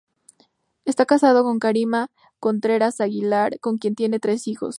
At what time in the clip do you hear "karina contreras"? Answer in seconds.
1.59-2.99